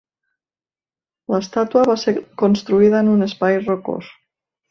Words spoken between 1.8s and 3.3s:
va ser construïda en un